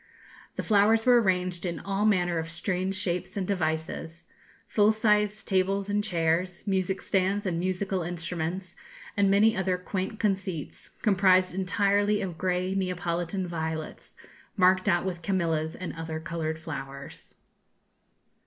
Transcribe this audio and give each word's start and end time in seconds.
The 0.55 0.63
flowers 0.63 1.05
were 1.05 1.21
arranged 1.21 1.63
in 1.63 1.79
all 1.79 2.07
manner 2.07 2.39
of 2.39 2.49
strange 2.49 2.95
shapes 2.95 3.37
and 3.37 3.47
devices 3.47 4.25
full 4.67 4.91
sized 4.91 5.47
tables 5.47 5.91
and 5.91 6.03
chairs, 6.03 6.65
music 6.65 6.99
stands, 7.03 7.45
and 7.45 7.59
musical 7.59 8.01
instruments, 8.01 8.75
and 9.15 9.29
many 9.29 9.55
other 9.55 9.77
quaint 9.77 10.19
conceits, 10.19 10.89
composed 11.03 11.53
entirely 11.53 12.19
of 12.19 12.39
grey 12.39 12.73
Neapolitan 12.73 13.45
violets, 13.45 14.15
marked 14.57 14.89
out 14.89 15.05
with 15.05 15.21
camellias 15.21 15.75
and 15.75 15.93
other 15.93 16.19
coloured 16.19 16.57
flowers. 16.57 17.35